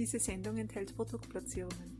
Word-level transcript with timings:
Diese 0.00 0.18
Sendung 0.18 0.56
enthält 0.56 0.96
Produktplatzierungen. 0.96 1.98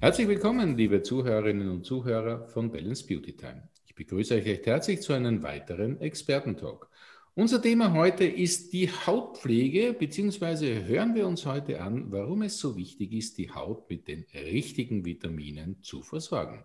Herzlich 0.00 0.26
willkommen, 0.26 0.78
liebe 0.78 1.02
Zuhörerinnen 1.02 1.68
und 1.68 1.84
Zuhörer 1.84 2.46
von 2.46 2.72
Balance 2.72 3.06
Beauty 3.06 3.36
Time. 3.36 3.68
Ich 3.84 3.94
begrüße 3.94 4.36
euch 4.36 4.46
recht 4.46 4.64
herzlich 4.64 5.02
zu 5.02 5.12
einem 5.12 5.42
weiteren 5.42 6.00
Expertentalk. 6.00 6.89
Unser 7.36 7.62
Thema 7.62 7.92
heute 7.92 8.24
ist 8.24 8.72
die 8.72 8.88
Hautpflege, 8.88 9.92
beziehungsweise 9.92 10.84
hören 10.84 11.14
wir 11.14 11.28
uns 11.28 11.46
heute 11.46 11.80
an, 11.80 12.10
warum 12.10 12.42
es 12.42 12.58
so 12.58 12.76
wichtig 12.76 13.12
ist, 13.12 13.38
die 13.38 13.52
Haut 13.52 13.88
mit 13.88 14.08
den 14.08 14.26
richtigen 14.34 15.04
Vitaminen 15.04 15.80
zu 15.80 16.02
versorgen. 16.02 16.64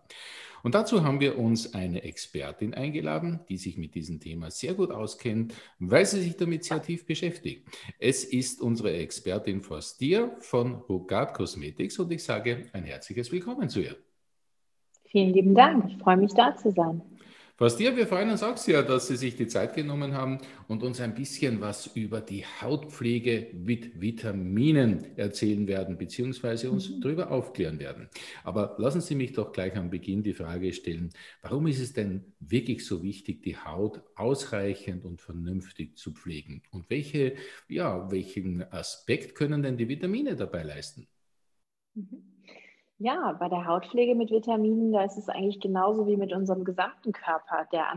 Und 0.64 0.74
dazu 0.74 1.04
haben 1.04 1.20
wir 1.20 1.38
uns 1.38 1.76
eine 1.76 2.02
Expertin 2.02 2.74
eingeladen, 2.74 3.42
die 3.48 3.58
sich 3.58 3.78
mit 3.78 3.94
diesem 3.94 4.20
Thema 4.20 4.50
sehr 4.50 4.74
gut 4.74 4.90
auskennt, 4.90 5.54
weil 5.78 6.08
sie 6.08 6.22
sich 6.22 6.36
damit 6.36 6.64
sehr 6.64 6.82
tief 6.82 7.06
beschäftigt. 7.06 7.68
Es 8.00 8.24
ist 8.24 8.60
unsere 8.60 8.92
Expertin 8.92 9.62
Frau 9.62 9.80
Stier 9.82 10.36
von 10.40 10.74
Rugard 10.74 11.36
Cosmetics 11.36 12.00
und 12.00 12.12
ich 12.12 12.24
sage 12.24 12.66
ein 12.74 12.86
herzliches 12.86 13.32
Willkommen 13.32 13.70
zu 13.70 13.82
ihr. 13.82 13.98
Vielen 15.04 15.32
lieben 15.32 15.54
Dank. 15.54 15.92
Ich 15.92 15.98
freue 16.00 16.18
mich, 16.18 16.34
da 16.34 16.56
zu 16.56 16.72
sein. 16.72 17.04
Stier, 17.70 17.96
wir 17.96 18.06
freuen 18.06 18.30
uns 18.32 18.44
auch 18.44 18.58
sehr, 18.58 18.84
dass 18.84 19.08
Sie 19.08 19.16
sich 19.16 19.38
die 19.38 19.48
Zeit 19.48 19.76
genommen 19.76 20.14
haben 20.14 20.40
und 20.68 20.84
uns 20.84 21.00
ein 21.00 21.16
bisschen 21.16 21.62
was 21.62 21.88
über 21.96 22.20
die 22.20 22.44
Hautpflege 22.46 23.48
mit 23.54 24.02
Vitaminen 24.02 25.18
erzählen 25.18 25.66
werden, 25.66 25.98
beziehungsweise 25.98 26.70
uns 26.70 26.90
mhm. 26.90 27.00
darüber 27.00 27.32
aufklären 27.32 27.80
werden. 27.80 28.10
Aber 28.44 28.76
lassen 28.78 29.00
Sie 29.00 29.16
mich 29.16 29.32
doch 29.32 29.54
gleich 29.54 29.78
am 29.78 29.90
Beginn 29.90 30.22
die 30.22 30.34
Frage 30.34 30.74
stellen, 30.74 31.12
warum 31.42 31.68
ist 31.68 31.80
es 31.80 31.94
denn 31.94 32.34
wirklich 32.42 32.86
so 32.86 33.02
wichtig, 33.04 33.42
die 33.42 33.56
Haut 33.58 34.02
ausreichend 34.16 35.06
und 35.06 35.22
vernünftig 35.22 35.98
zu 35.98 36.12
pflegen? 36.12 36.62
Und 36.72 36.90
welche, 36.90 37.36
ja, 37.70 38.12
welchen 38.12 38.64
Aspekt 38.70 39.34
können 39.34 39.64
denn 39.64 39.78
die 39.78 39.88
Vitamine 39.88 40.36
dabei 40.36 40.64
leisten? 40.64 41.08
Mhm. 41.94 42.35
Ja, 42.98 43.34
bei 43.34 43.50
der 43.50 43.66
Hautpflege 43.66 44.16
mit 44.16 44.32
Vitaminen, 44.32 44.94
da 44.94 45.04
ist 45.04 45.18
es 45.18 45.28
eigentlich 45.28 45.60
genauso 45.60 46.08
wie 46.08 46.16
mit 46.16 46.32
unserem 46.32 46.64
gesamten 46.64 47.12
Körper, 47.12 47.68
der 47.74 47.90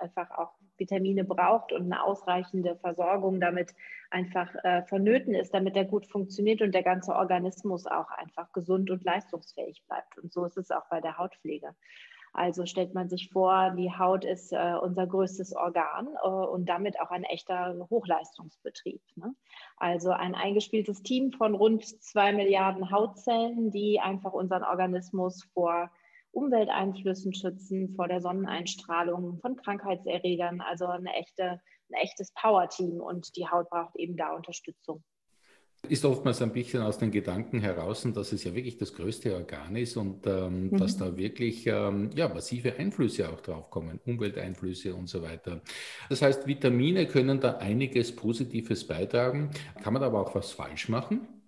einfach 0.00 0.30
auch 0.30 0.52
Vitamine 0.76 1.24
braucht 1.24 1.72
und 1.72 1.82
eine 1.82 2.02
ausreichende 2.02 2.76
Versorgung 2.76 3.40
damit 3.40 3.74
einfach 4.10 4.54
äh, 4.64 4.82
vonnöten 4.84 5.34
ist, 5.34 5.52
damit 5.52 5.76
er 5.76 5.84
gut 5.84 6.06
funktioniert 6.06 6.62
und 6.62 6.72
der 6.74 6.82
ganze 6.82 7.14
Organismus 7.14 7.86
auch 7.86 8.10
einfach 8.10 8.50
gesund 8.52 8.90
und 8.90 9.04
leistungsfähig 9.04 9.82
bleibt. 9.86 10.16
Und 10.18 10.32
so 10.32 10.44
ist 10.44 10.56
es 10.56 10.70
auch 10.70 10.88
bei 10.88 11.00
der 11.00 11.18
Hautpflege. 11.18 11.74
Also 12.32 12.64
stellt 12.64 12.94
man 12.94 13.08
sich 13.08 13.30
vor, 13.30 13.70
die 13.76 13.90
Haut 13.90 14.24
ist 14.24 14.52
äh, 14.52 14.74
unser 14.80 15.06
größtes 15.06 15.54
Organ 15.54 16.08
äh, 16.22 16.28
und 16.28 16.66
damit 16.68 17.00
auch 17.00 17.10
ein 17.10 17.24
echter 17.24 17.86
Hochleistungsbetrieb. 17.90 19.02
Ne? 19.16 19.34
Also 19.76 20.10
ein 20.10 20.34
eingespieltes 20.34 21.02
Team 21.02 21.32
von 21.32 21.54
rund 21.54 21.84
zwei 22.02 22.32
Milliarden 22.32 22.90
Hautzellen, 22.90 23.70
die 23.70 24.00
einfach 24.00 24.32
unseren 24.32 24.62
Organismus 24.62 25.42
vor 25.52 25.90
Umwelteinflüssen 26.32 27.34
schützen, 27.34 27.94
vor 27.96 28.06
der 28.06 28.20
Sonneneinstrahlung, 28.20 29.40
von 29.40 29.56
Krankheitserregern. 29.56 30.60
Also 30.60 30.86
eine 30.86 31.12
echte, 31.14 31.60
ein 31.90 31.94
echtes 32.00 32.32
Power-Team 32.34 33.00
und 33.00 33.34
die 33.36 33.48
Haut 33.48 33.68
braucht 33.70 33.96
eben 33.96 34.16
da 34.16 34.34
Unterstützung 34.36 35.02
ist 35.88 36.04
oftmals 36.04 36.42
ein 36.42 36.52
bisschen 36.52 36.82
aus 36.82 36.98
den 36.98 37.10
Gedanken 37.10 37.60
heraus, 37.60 38.06
dass 38.14 38.32
es 38.32 38.44
ja 38.44 38.54
wirklich 38.54 38.76
das 38.76 38.92
größte 38.94 39.34
Organ 39.34 39.76
ist 39.76 39.96
und 39.96 40.26
ähm, 40.26 40.68
mhm. 40.68 40.76
dass 40.76 40.96
da 40.96 41.16
wirklich 41.16 41.66
ähm, 41.66 42.10
ja, 42.14 42.28
massive 42.28 42.76
Einflüsse 42.76 43.28
auch 43.28 43.40
drauf 43.40 43.70
kommen, 43.70 43.98
Umwelteinflüsse 44.04 44.94
und 44.94 45.08
so 45.08 45.22
weiter. 45.22 45.62
Das 46.08 46.22
heißt, 46.22 46.46
Vitamine 46.46 47.06
können 47.06 47.40
da 47.40 47.56
einiges 47.56 48.14
Positives 48.14 48.86
beitragen. 48.86 49.50
Kann 49.82 49.94
man 49.94 50.02
aber 50.02 50.20
auch 50.20 50.34
was 50.34 50.52
falsch 50.52 50.88
machen? 50.88 51.39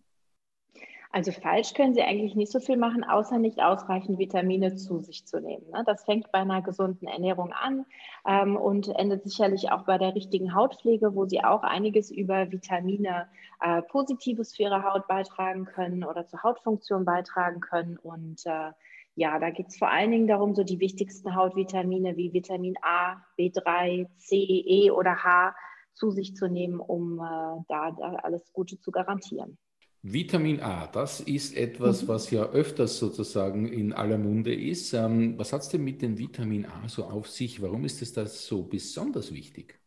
Also 1.15 1.31
falsch 1.31 1.75
können 1.75 1.93
sie 1.93 2.01
eigentlich 2.01 2.35
nicht 2.37 2.51
so 2.51 2.59
viel 2.59 2.79
machen, 2.79 3.05
außer 3.05 3.39
nicht 3.39 3.61
ausreichend 3.61 4.19
Vitamine 4.19 4.77
zu 4.77 5.01
sich 5.01 5.27
zu 5.27 5.43
nehmen. 5.43 5.67
Ne? 5.71 5.83
Das 5.85 6.05
fängt 6.05 6.33
bei 6.33 6.39
einer 6.39 6.63
gesunden 6.63 7.07
Ernährung 7.07 7.53
an 7.53 7.85
ähm, 8.27 8.57
und 8.57 8.89
endet 8.89 9.23
sicherlich 9.23 9.71
auch 9.71 9.85
bei 9.85 9.99
der 9.99 10.15
richtigen 10.15 10.55
Hautpflege, 10.55 11.15
wo 11.15 11.27
sie 11.27 11.45
auch 11.45 11.65
einiges 11.65 12.11
über 12.11 12.51
Vitamine 12.51 13.29
äh, 13.61 13.83
Positives 13.83 14.57
für 14.57 14.63
ihre 14.63 14.85
Haut 14.85 15.07
beitragen 15.07 15.67
können 15.67 16.03
oder 16.03 16.27
zur 16.27 16.43
Hautfunktion 16.43 17.05
beitragen 17.05 17.61
können. 17.61 17.99
Und 17.99 18.47
äh, 18.47 18.71
ja, 19.15 19.39
da 19.39 19.51
geht 19.51 19.69
es 19.69 19.77
vor 19.77 19.91
allen 19.91 20.13
Dingen 20.13 20.29
darum, 20.29 20.55
so 20.55 20.65
die 20.65 20.81
wichtigsten 20.81 21.37
Hautvitamine 21.37 22.17
wie 22.17 22.33
Vitamin 22.33 22.77
A, 22.81 23.17
B3, 23.39 24.09
C, 24.17 24.37
E 24.39 24.91
oder 24.91 25.23
H 25.23 25.55
zu 25.93 26.11
sich 26.11 26.35
zu 26.35 26.49
nehmen, 26.49 26.81
um 26.81 27.19
äh, 27.19 27.65
da, 27.69 27.91
da 27.91 28.15
alles 28.23 28.51
Gute 28.55 28.81
zu 28.81 28.91
garantieren. 28.91 29.59
Vitamin 30.05 30.61
A, 30.61 30.89
das 30.89 31.21
ist 31.21 31.57
etwas, 31.57 32.03
mhm. 32.03 32.09
was 32.09 32.31
ja 32.33 32.43
öfters 32.43 32.99
sozusagen 32.99 33.69
in 33.69 33.93
aller 33.93 34.19
Munde 34.19 34.53
ist. 34.53 34.93
Ähm, 34.95 35.39
was 35.39 35.53
hat 35.53 35.63
es 35.63 35.69
denn 35.69 35.85
mit 35.85 36.03
dem 36.03 36.19
Vitamin 36.19 36.67
A 36.67 36.89
so 36.89 37.05
auf 37.05 37.29
sich? 37.29 37.63
Warum 37.63 37.85
ist 37.85 38.03
es 38.03 38.13
das 38.13 38.45
so 38.45 38.65
besonders 38.65 39.33
wichtig? 39.33 39.79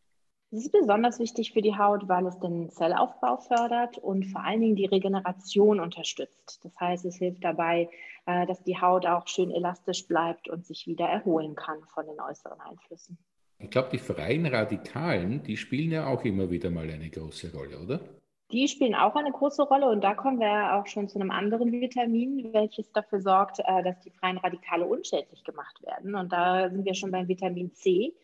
Es 0.52 0.64
ist 0.64 0.72
besonders 0.72 1.18
wichtig 1.18 1.52
für 1.52 1.60
die 1.60 1.76
Haut, 1.76 2.08
weil 2.08 2.24
es 2.26 2.38
den 2.38 2.70
Zellaufbau 2.70 3.36
fördert 3.36 3.98
und 3.98 4.24
vor 4.24 4.42
allen 4.42 4.62
Dingen 4.62 4.76
die 4.76 4.86
Regeneration 4.86 5.80
unterstützt. 5.80 6.60
Das 6.64 6.72
heißt, 6.80 7.04
es 7.04 7.16
hilft 7.16 7.44
dabei, 7.44 7.90
äh, 8.24 8.46
dass 8.46 8.62
die 8.62 8.80
Haut 8.80 9.04
auch 9.04 9.26
schön 9.28 9.50
elastisch 9.50 10.06
bleibt 10.06 10.48
und 10.48 10.64
sich 10.64 10.86
wieder 10.86 11.06
erholen 11.06 11.54
kann 11.56 11.82
von 11.92 12.06
den 12.06 12.18
äußeren 12.18 12.58
Einflüssen. 12.60 13.18
Ich 13.58 13.68
glaube, 13.68 13.90
die 13.92 13.98
freien 13.98 14.46
Radikalen, 14.46 15.42
die 15.42 15.58
spielen 15.58 15.90
ja 15.90 16.06
auch 16.06 16.24
immer 16.24 16.50
wieder 16.50 16.70
mal 16.70 16.88
eine 16.88 17.10
große 17.10 17.52
Rolle, 17.52 17.78
oder? 17.78 18.00
Die 18.52 18.68
spielen 18.68 18.94
auch 18.94 19.16
eine 19.16 19.32
große 19.32 19.64
Rolle 19.64 19.88
und 19.88 20.04
da 20.04 20.14
kommen 20.14 20.38
wir 20.38 20.74
auch 20.74 20.86
schon 20.86 21.08
zu 21.08 21.18
einem 21.18 21.32
anderen 21.32 21.72
Vitamin, 21.72 22.52
welches 22.52 22.92
dafür 22.92 23.20
sorgt, 23.20 23.58
äh, 23.58 23.82
dass 23.82 23.98
die 24.00 24.10
freien 24.10 24.38
Radikale 24.38 24.86
unschädlich 24.86 25.42
gemacht 25.42 25.82
werden. 25.82 26.14
Und 26.14 26.32
da 26.32 26.70
sind 26.70 26.84
wir 26.84 26.94
schon 26.94 27.10
beim 27.10 27.26
Vitamin 27.26 27.74
C 27.74 28.14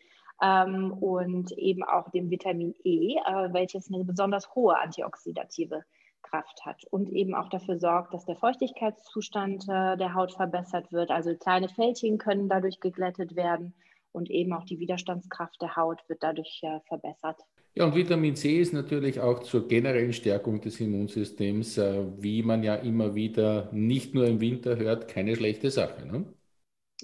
ähm, 0.41 0.93
und 0.93 1.51
eben 1.53 1.83
auch 1.83 2.09
dem 2.11 2.29
Vitamin 2.29 2.73
E, 2.85 3.17
äh, 3.17 3.53
welches 3.53 3.91
eine 3.93 4.05
besonders 4.05 4.55
hohe 4.55 4.79
antioxidative 4.79 5.83
Kraft 6.21 6.65
hat 6.65 6.85
und 6.89 7.09
eben 7.09 7.35
auch 7.35 7.49
dafür 7.49 7.77
sorgt, 7.77 8.13
dass 8.13 8.25
der 8.25 8.37
Feuchtigkeitszustand 8.37 9.63
äh, 9.67 9.97
der 9.97 10.13
Haut 10.13 10.31
verbessert 10.31 10.89
wird. 10.93 11.11
Also 11.11 11.35
kleine 11.35 11.67
Fältchen 11.67 12.17
können 12.17 12.47
dadurch 12.47 12.79
geglättet 12.79 13.35
werden 13.35 13.75
und 14.13 14.29
eben 14.29 14.53
auch 14.53 14.63
die 14.63 14.79
Widerstandskraft 14.79 15.61
der 15.61 15.75
Haut 15.75 16.07
wird 16.07 16.23
dadurch 16.23 16.61
verbessert. 16.87 17.41
Ja, 17.75 17.85
und 17.85 17.95
Vitamin 17.95 18.35
C 18.35 18.59
ist 18.59 18.73
natürlich 18.73 19.19
auch 19.19 19.39
zur 19.43 19.67
generellen 19.67 20.13
Stärkung 20.13 20.61
des 20.61 20.79
Immunsystems, 20.79 21.77
äh, 21.77 22.05
wie 22.21 22.43
man 22.43 22.63
ja 22.63 22.75
immer 22.75 23.15
wieder 23.15 23.69
nicht 23.71 24.13
nur 24.13 24.27
im 24.27 24.39
Winter 24.41 24.77
hört, 24.77 25.07
keine 25.07 25.35
schlechte 25.35 25.71
Sache. 25.71 26.05
Ne? 26.05 26.25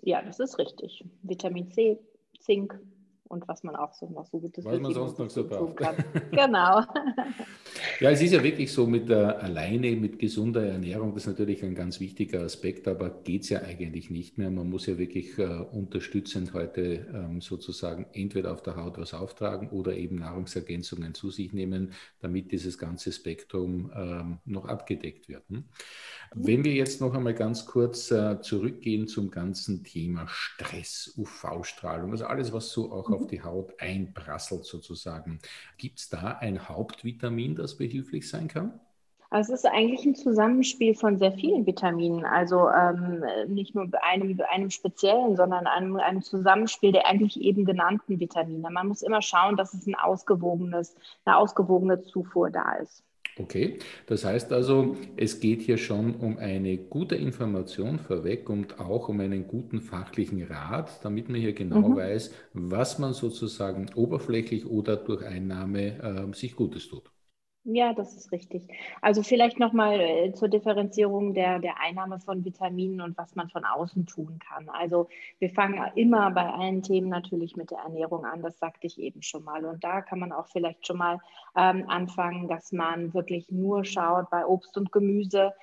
Ja, 0.01 0.21
das 0.21 0.39
ist 0.39 0.57
richtig. 0.57 1.03
Vitamin 1.23 1.71
C, 1.71 1.97
Zink, 2.39 2.79
und 3.29 3.47
was 3.47 3.63
man 3.63 3.75
auch 3.75 3.93
so 3.93 4.09
noch 4.09 4.25
so 4.25 4.39
Gutes 4.39 4.65
was 4.65 4.79
man 4.79 4.93
sonst 4.93 5.19
noch 5.19 5.29
so 5.29 5.47
braucht. 5.47 5.77
Kann. 5.77 5.95
genau. 6.31 6.81
ja, 7.99 8.09
es 8.09 8.21
ist 8.21 8.33
ja 8.33 8.43
wirklich 8.43 8.71
so 8.71 8.87
mit 8.87 9.07
der 9.07 9.41
alleine 9.41 9.95
mit 9.95 10.19
gesunder 10.19 10.65
Ernährung, 10.65 11.13
das 11.13 11.23
ist 11.23 11.27
natürlich 11.27 11.63
ein 11.63 11.75
ganz 11.75 11.99
wichtiger 11.99 12.41
Aspekt, 12.41 12.87
aber 12.87 13.09
geht 13.09 13.43
es 13.43 13.49
ja 13.49 13.61
eigentlich 13.61 14.09
nicht 14.09 14.37
mehr. 14.37 14.49
Man 14.49 14.69
muss 14.69 14.87
ja 14.87 14.97
wirklich 14.97 15.37
äh, 15.37 15.43
unterstützend 15.43 16.53
heute 16.53 17.07
ähm, 17.13 17.39
sozusagen 17.41 18.07
entweder 18.13 18.51
auf 18.51 18.63
der 18.63 18.75
Haut 18.75 18.97
was 18.97 19.13
auftragen 19.13 19.69
oder 19.69 19.95
eben 19.95 20.17
Nahrungsergänzungen 20.17 21.13
zu 21.13 21.29
sich 21.29 21.53
nehmen, 21.53 21.93
damit 22.19 22.51
dieses 22.51 22.77
ganze 22.77 23.11
Spektrum 23.11 23.91
ähm, 23.95 24.39
noch 24.45 24.65
abgedeckt 24.65 25.29
wird. 25.29 25.43
Hm? 25.49 25.65
Wenn 26.35 26.63
wir 26.63 26.73
jetzt 26.73 27.01
noch 27.01 27.15
einmal 27.15 27.33
ganz 27.33 27.65
kurz 27.65 28.11
äh, 28.11 28.39
zurückgehen 28.41 29.07
zum 29.07 29.31
ganzen 29.31 29.83
Thema 29.83 30.27
Stress, 30.27 31.13
UV-Strahlung, 31.17 32.11
also 32.11 32.25
alles, 32.25 32.53
was 32.53 32.69
so 32.69 32.91
auch 32.91 33.09
mhm. 33.09 33.15
auf 33.15 33.27
die 33.27 33.41
Haut 33.41 33.73
einprasselt 33.79 34.65
sozusagen. 34.65 35.39
Gibt 35.77 35.99
es 35.99 36.09
da 36.09 36.37
ein 36.39 36.69
Hauptvitamin, 36.69 37.55
das 37.55 37.77
behilflich 37.77 38.29
sein 38.29 38.47
kann? 38.47 38.79
Also 39.31 39.53
es 39.53 39.63
ist 39.63 39.71
eigentlich 39.71 40.05
ein 40.05 40.15
Zusammenspiel 40.15 40.95
von 40.95 41.19
sehr 41.19 41.31
vielen 41.31 41.67
Vitaminen, 41.67 42.25
also 42.25 42.67
ähm, 42.69 43.23
nicht 43.47 43.75
nur 43.75 43.87
einem, 44.01 44.39
einem 44.51 44.71
speziellen, 44.71 45.35
sondern 45.35 45.67
einem, 45.67 45.97
einem 45.97 46.23
Zusammenspiel 46.23 46.91
der 46.91 47.05
eigentlich 47.05 47.39
eben 47.39 47.63
genannten 47.63 48.19
Vitamine. 48.19 48.71
Man 48.71 48.87
muss 48.87 49.03
immer 49.03 49.21
schauen, 49.21 49.55
dass 49.55 49.75
es 49.75 49.85
ein 49.85 49.93
ausgewogenes, 49.93 50.95
eine 51.25 51.37
ausgewogene 51.37 52.01
Zufuhr 52.01 52.49
da 52.49 52.73
ist. 52.73 53.03
Okay, 53.39 53.79
das 54.05 54.25
heißt 54.25 54.51
also, 54.51 54.97
es 55.15 55.39
geht 55.39 55.61
hier 55.61 55.77
schon 55.77 56.15
um 56.15 56.37
eine 56.37 56.77
gute 56.77 57.15
Information 57.15 57.97
vorweg 57.97 58.49
und 58.49 58.81
auch 58.81 59.07
um 59.07 59.21
einen 59.21 59.47
guten 59.47 59.79
fachlichen 59.79 60.43
Rat, 60.43 60.99
damit 61.05 61.29
man 61.29 61.39
hier 61.39 61.53
genau 61.53 61.87
mhm. 61.91 61.95
weiß, 61.95 62.33
was 62.51 62.99
man 62.99 63.13
sozusagen 63.13 63.93
oberflächlich 63.95 64.65
oder 64.65 64.97
durch 64.97 65.25
Einnahme 65.25 66.29
äh, 66.31 66.35
sich 66.35 66.57
Gutes 66.57 66.89
tut. 66.89 67.09
Ja, 67.71 67.93
das 67.93 68.15
ist 68.15 68.31
richtig. 68.31 68.63
Also 68.99 69.21
vielleicht 69.21 69.59
nochmal 69.59 69.99
äh, 69.99 70.33
zur 70.33 70.47
Differenzierung 70.47 71.35
der, 71.35 71.59
der 71.59 71.79
Einnahme 71.79 72.19
von 72.19 72.43
Vitaminen 72.43 72.99
und 72.99 73.15
was 73.15 73.35
man 73.35 73.47
von 73.49 73.63
außen 73.63 74.07
tun 74.07 74.39
kann. 74.39 74.69
Also 74.69 75.07
wir 75.37 75.51
fangen 75.51 75.79
immer 75.93 76.31
bei 76.31 76.49
allen 76.49 76.81
Themen 76.81 77.09
natürlich 77.09 77.55
mit 77.55 77.69
der 77.69 77.79
Ernährung 77.79 78.25
an, 78.25 78.41
das 78.41 78.57
sagte 78.57 78.87
ich 78.87 78.99
eben 78.99 79.21
schon 79.21 79.43
mal. 79.43 79.65
Und 79.65 79.83
da 79.83 80.01
kann 80.01 80.17
man 80.17 80.31
auch 80.31 80.47
vielleicht 80.47 80.87
schon 80.87 80.97
mal 80.97 81.19
ähm, 81.55 81.87
anfangen, 81.87 82.47
dass 82.47 82.71
man 82.71 83.13
wirklich 83.13 83.51
nur 83.51 83.85
schaut 83.85 84.31
bei 84.31 84.47
Obst 84.47 84.75
und 84.75 84.91
Gemüse, 84.91 85.53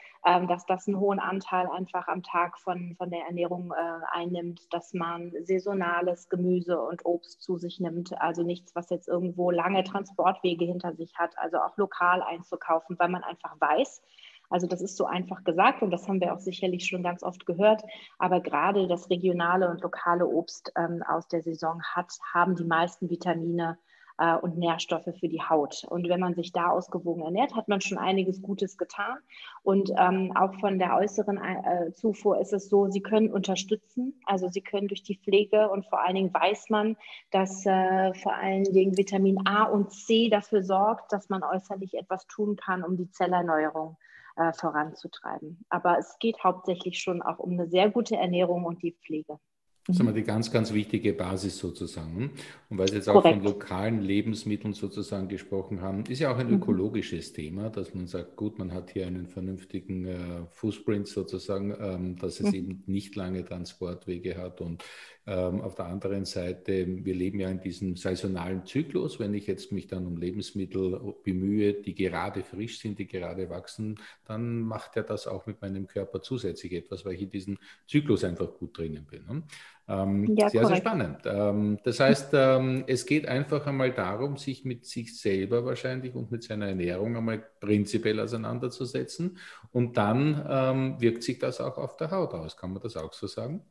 dass 0.48 0.66
das 0.66 0.88
einen 0.88 0.98
hohen 0.98 1.20
Anteil 1.20 1.68
einfach 1.68 2.08
am 2.08 2.22
Tag 2.22 2.58
von, 2.58 2.94
von 2.96 3.10
der 3.10 3.26
Ernährung 3.26 3.72
äh, 3.72 4.16
einnimmt, 4.16 4.72
dass 4.72 4.92
man 4.92 5.32
saisonales 5.44 6.28
Gemüse 6.28 6.80
und 6.80 7.04
Obst 7.04 7.42
zu 7.42 7.58
sich 7.58 7.78
nimmt. 7.78 8.20
Also 8.20 8.42
nichts, 8.42 8.74
was 8.74 8.90
jetzt 8.90 9.08
irgendwo 9.08 9.50
lange 9.50 9.84
Transportwege 9.84 10.64
hinter 10.64 10.94
sich 10.94 11.16
hat, 11.16 11.38
also 11.38 11.58
auch 11.58 11.76
lokal 11.76 11.96
lokal 11.96 12.22
einzukaufen, 12.22 12.98
weil 12.98 13.08
man 13.08 13.24
einfach 13.24 13.56
weiß, 13.60 14.02
also 14.48 14.68
das 14.68 14.80
ist 14.80 14.96
so 14.96 15.06
einfach 15.06 15.42
gesagt 15.42 15.82
und 15.82 15.90
das 15.90 16.06
haben 16.06 16.20
wir 16.20 16.32
auch 16.32 16.38
sicherlich 16.38 16.86
schon 16.86 17.02
ganz 17.02 17.24
oft 17.24 17.46
gehört. 17.46 17.82
Aber 18.18 18.40
gerade 18.40 18.86
das 18.86 19.10
regionale 19.10 19.68
und 19.68 19.80
lokale 19.82 20.26
Obst 20.26 20.72
ähm, 20.76 21.02
aus 21.08 21.26
der 21.26 21.42
Saison 21.42 21.82
hat, 21.82 22.12
haben 22.32 22.54
die 22.54 22.64
meisten 22.64 23.10
Vitamine 23.10 23.76
äh, 24.18 24.36
und 24.36 24.58
Nährstoffe 24.58 25.08
für 25.18 25.28
die 25.28 25.42
Haut. 25.42 25.84
Und 25.88 26.08
wenn 26.08 26.20
man 26.20 26.34
sich 26.34 26.52
da 26.52 26.70
ausgewogen 26.70 27.22
ernährt, 27.22 27.54
hat 27.54 27.68
man 27.68 27.80
schon 27.80 27.98
einiges 27.98 28.42
Gutes 28.42 28.76
getan. 28.76 29.18
Und 29.62 29.90
ähm, 29.96 30.32
auch 30.36 30.54
von 30.60 30.78
der 30.78 30.96
äußeren 30.96 31.38
äh, 31.38 31.92
Zufuhr 31.94 32.40
ist 32.40 32.52
es 32.52 32.68
so, 32.68 32.88
sie 32.88 33.02
können 33.02 33.32
unterstützen. 33.32 34.20
Also 34.24 34.48
sie 34.48 34.62
können 34.62 34.88
durch 34.88 35.02
die 35.02 35.18
Pflege 35.18 35.68
und 35.70 35.86
vor 35.86 36.02
allen 36.02 36.14
Dingen 36.14 36.34
weiß 36.34 36.70
man, 36.70 36.96
dass 37.30 37.64
äh, 37.66 38.14
vor 38.14 38.34
allen 38.34 38.64
Dingen 38.64 38.96
Vitamin 38.96 39.46
A 39.46 39.64
und 39.64 39.92
C 39.92 40.28
dafür 40.28 40.62
sorgt, 40.62 41.12
dass 41.12 41.28
man 41.28 41.42
äußerlich 41.42 41.94
etwas 41.94 42.26
tun 42.26 42.56
kann, 42.56 42.84
um 42.84 42.96
die 42.96 43.10
Zellerneuerung 43.10 43.96
äh, 44.36 44.52
voranzutreiben. 44.52 45.64
Aber 45.68 45.98
es 45.98 46.18
geht 46.18 46.42
hauptsächlich 46.42 46.98
schon 46.98 47.22
auch 47.22 47.38
um 47.38 47.52
eine 47.52 47.68
sehr 47.68 47.90
gute 47.90 48.16
Ernährung 48.16 48.64
und 48.64 48.82
die 48.82 48.92
Pflege. 48.92 49.38
Das 49.86 49.96
ist 49.96 50.00
einmal 50.00 50.14
die 50.14 50.24
ganz, 50.24 50.50
ganz 50.50 50.72
wichtige 50.72 51.12
Basis 51.12 51.58
sozusagen. 51.58 52.32
Und 52.68 52.78
weil 52.78 52.88
Sie 52.88 52.96
jetzt 52.96 53.08
auch 53.08 53.22
Korrekt. 53.22 53.36
von 53.36 53.44
lokalen 53.44 54.02
Lebensmitteln 54.02 54.74
sozusagen 54.74 55.28
gesprochen 55.28 55.80
haben, 55.80 56.04
ist 56.06 56.18
ja 56.18 56.32
auch 56.32 56.38
ein 56.38 56.48
mhm. 56.48 56.56
ökologisches 56.56 57.30
mhm. 57.30 57.34
Thema, 57.34 57.70
dass 57.70 57.94
man 57.94 58.08
sagt, 58.08 58.34
gut, 58.34 58.58
man 58.58 58.72
hat 58.72 58.90
hier 58.90 59.06
einen 59.06 59.28
vernünftigen 59.28 60.06
äh, 60.06 60.18
Fußprint 60.50 61.06
sozusagen, 61.06 61.72
ähm, 61.78 62.16
dass 62.16 62.40
es 62.40 62.48
mhm. 62.48 62.54
eben 62.54 62.82
nicht 62.86 63.14
lange 63.14 63.44
Transportwege 63.44 64.36
hat 64.36 64.60
und 64.60 64.82
auf 65.26 65.74
der 65.74 65.86
anderen 65.86 66.24
Seite, 66.24 66.86
wir 67.04 67.14
leben 67.14 67.40
ja 67.40 67.48
in 67.48 67.60
diesem 67.60 67.96
saisonalen 67.96 68.64
Zyklus. 68.64 69.18
Wenn 69.18 69.34
ich 69.34 69.48
jetzt 69.48 69.72
mich 69.72 69.88
dann 69.88 70.06
um 70.06 70.16
Lebensmittel 70.16 71.14
bemühe, 71.24 71.74
die 71.74 71.96
gerade 71.96 72.44
frisch 72.44 72.78
sind, 72.78 73.00
die 73.00 73.08
gerade 73.08 73.50
wachsen, 73.50 73.98
dann 74.24 74.60
macht 74.60 74.94
ja 74.94 75.02
das 75.02 75.26
auch 75.26 75.46
mit 75.46 75.60
meinem 75.60 75.88
Körper 75.88 76.22
zusätzlich 76.22 76.74
etwas, 76.74 77.04
weil 77.04 77.14
ich 77.14 77.22
in 77.22 77.30
diesem 77.30 77.58
Zyklus 77.88 78.22
einfach 78.22 78.54
gut 78.54 78.78
drinnen 78.78 79.04
bin. 79.04 79.24
Ne? 79.26 79.42
Ähm, 79.88 80.36
ja, 80.36 80.48
sehr, 80.48 80.62
korrekt. 80.62 80.82
sehr 80.82 80.90
spannend. 80.90 81.18
Ähm, 81.24 81.78
das 81.84 82.00
heißt, 82.00 82.30
ähm, 82.32 82.84
es 82.86 83.06
geht 83.06 83.26
einfach 83.26 83.66
einmal 83.66 83.92
darum, 83.92 84.36
sich 84.36 84.64
mit 84.64 84.84
sich 84.84 85.18
selber 85.18 85.64
wahrscheinlich 85.64 86.14
und 86.14 86.30
mit 86.30 86.42
seiner 86.42 86.68
Ernährung 86.68 87.16
einmal 87.16 87.44
prinzipiell 87.60 88.18
auseinanderzusetzen. 88.20 89.38
Und 89.72 89.96
dann 89.96 90.44
ähm, 90.48 91.00
wirkt 91.00 91.22
sich 91.22 91.38
das 91.38 91.60
auch 91.60 91.78
auf 91.78 91.96
der 91.96 92.10
Haut 92.10 92.34
aus. 92.34 92.56
Kann 92.56 92.72
man 92.72 92.82
das 92.82 92.96
auch 92.96 93.12
so 93.12 93.26
sagen? 93.26 93.64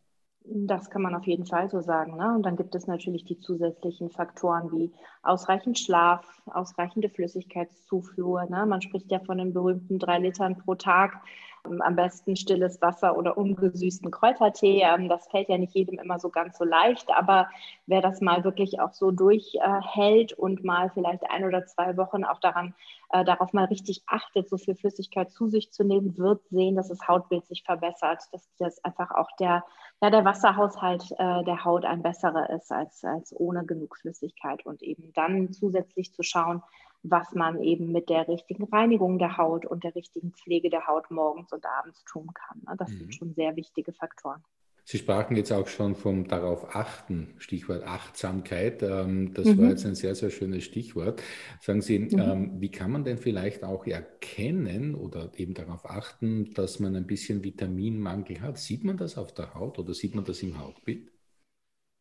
Das 0.48 0.90
kann 0.90 1.02
man 1.02 1.16
auf 1.16 1.26
jeden 1.26 1.46
Fall 1.46 1.70
so 1.70 1.82
sagen. 1.82 2.18
Ne? 2.18 2.36
Und 2.36 2.44
dann 2.44 2.56
gibt 2.56 2.76
es 2.76 2.86
natürlich 2.88 3.26
die 3.26 3.40
zusätzlichen 3.40 4.12
Faktoren 4.12 4.72
wie 4.72 4.92
ausreichend 5.24 5.80
Schlaf, 5.80 6.26
ausreichende 6.46 7.10
Flüssigkeitszufuhr. 7.10 8.46
Ne? 8.50 8.66
Man 8.66 8.82
spricht 8.82 9.12
ja 9.12 9.20
von 9.20 9.40
den 9.40 9.54
berühmten 9.54 9.98
drei 9.98 10.20
Litern 10.20 10.58
pro 10.58 10.76
Tag. 10.76 11.22
Ähm, 11.66 11.82
am 11.82 11.96
besten 11.96 12.36
stilles 12.36 12.82
Wasser 12.82 13.18
oder 13.18 13.38
ungesüßten 13.38 14.12
Kräutertee. 14.12 14.82
Ähm, 14.82 15.10
das 15.10 15.28
fällt 15.28 15.50
ja 15.50 15.58
nicht 15.58 15.74
jedem 15.74 16.00
immer 16.00 16.20
so 16.20 16.30
ganz 16.30 16.58
so 16.58 16.64
leicht, 16.64 17.10
aber 17.16 17.50
wer 17.88 18.02
das 18.02 18.22
mal 18.22 18.44
wirklich 18.44 18.80
auch 18.80 18.94
so 18.94 19.12
durchhält 19.12 20.34
und 20.34 20.64
mal 20.64 20.90
vielleicht 20.94 21.30
ein 21.30 21.46
oder 21.46 21.66
zwei 21.66 21.98
Wochen 21.98 22.24
auch 22.24 22.40
daran, 22.40 22.74
äh, 23.12 23.24
darauf 23.24 23.54
mal 23.54 23.66
richtig 23.66 24.04
achtet, 24.08 24.50
so 24.50 24.58
viel 24.58 24.76
Flüssigkeit 24.76 25.32
zu 25.32 25.48
sich 25.48 25.72
zu 25.72 25.84
nehmen, 25.84 26.18
wird 26.18 26.42
sehen, 26.50 26.76
dass 26.76 26.90
das 26.90 27.08
Hautbild 27.08 27.46
sich 27.46 27.64
verbessert, 27.64 28.24
dass 28.32 28.50
das 28.58 28.84
einfach 28.84 29.12
auch 29.12 29.30
der, 29.40 29.64
ja, 30.02 30.10
der 30.10 30.26
Wasserhaushalt 30.26 31.12
äh, 31.18 31.44
der 31.44 31.64
Haut 31.64 31.86
ein 31.86 32.02
besserer 32.02 32.50
ist 32.50 32.72
als, 32.72 33.04
als 33.04 33.34
ohne 33.38 33.66
genug 33.66 33.98
Flüssigkeit 33.98 34.66
und 34.66 34.82
eben 34.82 35.14
dann 35.14 35.52
zusätzlich 35.52 36.14
zu 36.14 36.24
schauen, 36.24 36.62
was 37.10 37.34
man 37.34 37.62
eben 37.62 37.92
mit 37.92 38.10
der 38.10 38.28
richtigen 38.28 38.64
Reinigung 38.66 39.20
der 39.20 39.38
Haut 39.38 39.66
und 39.66 39.84
der 39.84 39.96
richtigen 39.96 40.32
Pflege 40.32 40.70
der 40.70 40.88
Haut 40.88 41.12
morgens 41.12 41.52
und 41.52 41.66
abends 41.66 42.04
tun 42.06 42.30
kann. 42.34 42.62
Ne? 42.66 42.76
Das 42.78 42.90
mhm. 42.90 42.98
sind 42.98 43.16
schon 43.16 43.34
sehr 43.34 43.56
wichtige 43.56 43.94
Faktoren. 43.94 44.44
Sie 44.88 45.00
sprachen 45.00 45.36
jetzt 45.36 45.52
auch 45.52 45.68
schon 45.68 45.96
vom 45.96 46.28
darauf 46.28 46.76
achten, 46.76 47.34
Stichwort 47.40 47.84
Achtsamkeit. 47.88 48.84
Ähm, 48.84 49.34
das 49.34 49.48
mhm. 49.48 49.58
war 49.58 49.70
jetzt 49.70 49.84
ein 49.84 49.96
sehr, 49.96 50.14
sehr 50.14 50.30
schönes 50.30 50.64
Stichwort. 50.64 51.24
Sagen 51.60 51.82
Sie, 51.82 51.98
mhm. 51.98 52.20
Ähm, 52.20 52.62
wie 52.62 52.70
kann 52.70 52.92
man 52.92 53.04
denn 53.04 53.18
vielleicht 53.18 53.64
auch 53.64 53.88
erkennen 53.88 54.94
oder 54.94 55.32
eben 55.38 55.56
darauf 55.56 55.90
achten, 55.90 56.54
dass 56.54 56.80
man 56.80 56.96
ein 56.96 57.08
bisschen 57.08 57.44
Vitaminmangel 57.44 58.42
hat? 58.42 58.60
Sieht 58.60 58.84
man 58.84 58.98
das 58.98 59.18
auf 59.18 59.34
der 59.34 59.56
Haut 59.56 59.80
oder 59.80 59.96
sieht 59.96 60.14
man 60.14 60.24
das 60.24 60.44
im 60.44 60.60
Hautbild? 60.60 61.10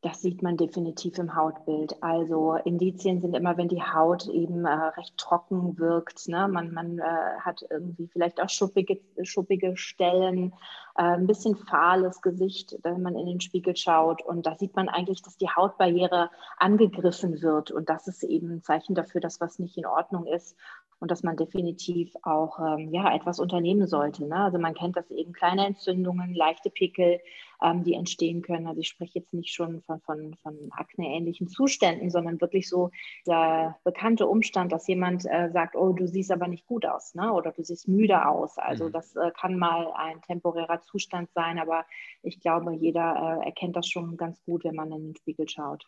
Das 0.04 0.20
sieht 0.20 0.42
man 0.42 0.58
definitiv 0.58 1.16
im 1.16 1.34
Hautbild. 1.34 1.96
Also 2.02 2.56
Indizien 2.66 3.22
sind 3.22 3.34
immer, 3.34 3.56
wenn 3.56 3.68
die 3.68 3.80
Haut 3.80 4.28
eben 4.28 4.66
äh, 4.66 4.68
recht 4.68 5.16
trocken 5.16 5.78
wirkt. 5.78 6.28
Ne? 6.28 6.46
Man, 6.46 6.74
man 6.74 6.98
äh, 6.98 7.40
hat 7.40 7.64
irgendwie 7.70 8.06
vielleicht 8.08 8.38
auch 8.42 8.50
schuppige, 8.50 9.00
schuppige 9.22 9.78
Stellen, 9.78 10.52
ein 10.94 11.26
bisschen 11.26 11.56
fahles 11.56 12.22
Gesicht, 12.22 12.78
wenn 12.82 13.02
man 13.02 13.16
in 13.16 13.26
den 13.26 13.40
Spiegel 13.40 13.76
schaut. 13.76 14.22
Und 14.22 14.46
da 14.46 14.56
sieht 14.56 14.76
man 14.76 14.88
eigentlich, 14.88 15.22
dass 15.22 15.36
die 15.36 15.48
Hautbarriere 15.48 16.30
angegriffen 16.56 17.42
wird. 17.42 17.70
Und 17.70 17.88
das 17.88 18.06
ist 18.06 18.22
eben 18.22 18.56
ein 18.56 18.62
Zeichen 18.62 18.94
dafür, 18.94 19.20
dass 19.20 19.40
was 19.40 19.58
nicht 19.58 19.76
in 19.76 19.86
Ordnung 19.86 20.26
ist 20.26 20.56
und 21.04 21.10
dass 21.10 21.22
man 21.22 21.36
definitiv 21.36 22.14
auch 22.22 22.58
ähm, 22.58 22.90
ja, 22.90 23.14
etwas 23.14 23.38
unternehmen 23.38 23.86
sollte. 23.86 24.26
Ne? 24.26 24.36
Also 24.36 24.58
man 24.58 24.74
kennt 24.74 24.96
das 24.96 25.10
eben, 25.10 25.32
kleine 25.32 25.66
Entzündungen, 25.66 26.34
leichte 26.34 26.70
Pickel, 26.70 27.20
ähm, 27.62 27.84
die 27.84 27.94
entstehen 27.94 28.42
können. 28.42 28.66
Also 28.66 28.80
ich 28.80 28.88
spreche 28.88 29.18
jetzt 29.18 29.34
nicht 29.34 29.52
schon 29.52 29.82
von, 29.82 30.00
von, 30.00 30.34
von 30.42 30.56
Akne-ähnlichen 30.70 31.48
Zuständen, 31.48 32.10
sondern 32.10 32.40
wirklich 32.40 32.68
so 32.68 32.90
der 33.26 33.76
bekannte 33.84 34.26
Umstand, 34.26 34.72
dass 34.72 34.86
jemand 34.86 35.26
äh, 35.26 35.50
sagt, 35.50 35.76
oh, 35.76 35.92
du 35.92 36.06
siehst 36.06 36.32
aber 36.32 36.48
nicht 36.48 36.66
gut 36.66 36.86
aus 36.86 37.14
ne? 37.14 37.32
oder 37.32 37.52
du 37.52 37.62
siehst 37.62 37.88
müde 37.88 38.26
aus. 38.26 38.58
Also 38.58 38.86
mhm. 38.86 38.92
das 38.92 39.14
äh, 39.16 39.30
kann 39.38 39.58
mal 39.58 39.92
ein 39.96 40.22
temporärer 40.22 40.80
Zustand 40.84 41.30
sein, 41.34 41.58
aber 41.58 41.84
ich 42.22 42.40
glaube, 42.40 42.74
jeder 42.74 43.40
äh, 43.42 43.46
erkennt 43.46 43.76
das 43.76 43.88
schon 43.88 44.16
ganz 44.16 44.42
gut, 44.44 44.64
wenn 44.64 44.74
man 44.74 44.92
in 44.92 45.08
den 45.08 45.16
Spiegel 45.16 45.48
schaut. 45.48 45.84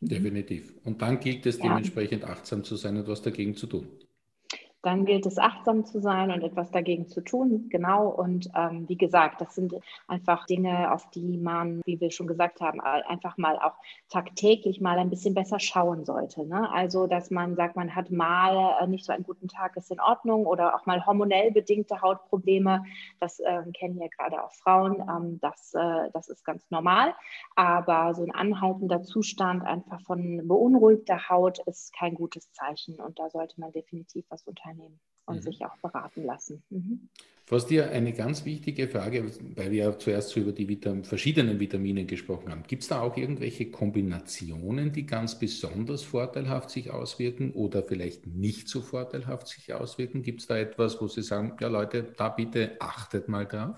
Definitiv. 0.00 0.74
Und 0.84 1.00
dann 1.00 1.20
gilt 1.20 1.46
es 1.46 1.58
ja. 1.58 1.64
dementsprechend 1.64 2.24
achtsam 2.24 2.64
zu 2.64 2.76
sein 2.76 2.96
und 2.96 3.08
was 3.08 3.22
dagegen 3.22 3.54
zu 3.54 3.66
tun 3.66 3.88
dann 4.84 5.06
gilt 5.06 5.24
es 5.24 5.38
achtsam 5.38 5.86
zu 5.86 6.00
sein 6.00 6.30
und 6.30 6.42
etwas 6.42 6.70
dagegen 6.70 7.08
zu 7.08 7.22
tun. 7.22 7.68
Genau. 7.70 8.08
Und 8.08 8.50
ähm, 8.54 8.86
wie 8.86 8.98
gesagt, 8.98 9.40
das 9.40 9.54
sind 9.54 9.74
einfach 10.08 10.44
Dinge, 10.46 10.92
auf 10.92 11.08
die 11.10 11.38
man, 11.38 11.80
wie 11.86 11.98
wir 12.00 12.10
schon 12.10 12.26
gesagt 12.26 12.60
haben, 12.60 12.80
einfach 12.80 13.38
mal 13.38 13.58
auch 13.58 13.76
tagtäglich 14.10 14.82
mal 14.82 14.98
ein 14.98 15.08
bisschen 15.08 15.32
besser 15.32 15.58
schauen 15.58 16.04
sollte. 16.04 16.46
Ne? 16.46 16.70
Also, 16.70 17.06
dass 17.06 17.30
man 17.30 17.56
sagt, 17.56 17.76
man 17.76 17.94
hat 17.94 18.10
mal 18.10 18.76
äh, 18.78 18.86
nicht 18.86 19.06
so 19.06 19.12
einen 19.12 19.24
guten 19.24 19.48
Tag, 19.48 19.74
ist 19.76 19.90
in 19.90 20.00
Ordnung 20.00 20.44
oder 20.44 20.74
auch 20.74 20.84
mal 20.84 21.04
hormonell 21.06 21.50
bedingte 21.50 22.02
Hautprobleme. 22.02 22.84
Das 23.20 23.40
äh, 23.40 23.62
kennen 23.72 23.98
ja 23.98 24.08
gerade 24.08 24.44
auch 24.44 24.52
Frauen. 24.52 25.00
Ähm, 25.00 25.38
das, 25.40 25.72
äh, 25.72 26.10
das 26.12 26.28
ist 26.28 26.44
ganz 26.44 26.70
normal. 26.70 27.14
Aber 27.56 28.12
so 28.14 28.22
ein 28.22 28.32
anhaltender 28.32 29.02
Zustand 29.02 29.64
einfach 29.64 30.02
von 30.02 30.46
beunruhigter 30.46 31.30
Haut 31.30 31.58
ist 31.66 31.94
kein 31.94 32.14
gutes 32.14 32.52
Zeichen. 32.52 33.00
Und 33.00 33.18
da 33.18 33.30
sollte 33.30 33.58
man 33.58 33.72
definitiv 33.72 34.26
was 34.28 34.42
unternehmen 34.42 34.73
teilnehmen 34.74 35.00
und 35.26 35.36
mhm. 35.36 35.42
sich 35.42 35.64
auch 35.64 35.76
beraten 35.78 36.24
lassen. 36.24 36.62
Mhm. 36.70 37.08
Fast 37.46 37.68
dir 37.68 37.90
eine 37.90 38.12
ganz 38.14 38.46
wichtige 38.46 38.88
Frage, 38.88 39.30
weil 39.54 39.70
wir 39.70 39.84
ja 39.84 39.98
zuerst 39.98 40.30
so 40.30 40.40
über 40.40 40.52
die 40.52 40.66
Vitam 40.66 41.04
verschiedenen 41.04 41.60
Vitamine 41.60 42.06
gesprochen 42.06 42.50
haben. 42.50 42.62
Gibt 42.66 42.82
es 42.82 42.88
da 42.88 43.02
auch 43.02 43.18
irgendwelche 43.18 43.70
Kombinationen, 43.70 44.92
die 44.92 45.04
ganz 45.04 45.38
besonders 45.38 46.02
vorteilhaft 46.02 46.70
sich 46.70 46.90
auswirken 46.90 47.52
oder 47.52 47.82
vielleicht 47.82 48.26
nicht 48.26 48.68
so 48.68 48.80
vorteilhaft 48.80 49.48
sich 49.48 49.74
auswirken? 49.74 50.22
Gibt 50.22 50.40
es 50.40 50.46
da 50.46 50.56
etwas, 50.56 51.00
wo 51.02 51.06
Sie 51.06 51.22
sagen, 51.22 51.54
ja 51.60 51.68
Leute, 51.68 52.14
da 52.16 52.30
bitte 52.30 52.76
achtet 52.80 53.28
mal 53.28 53.44
drauf? 53.44 53.76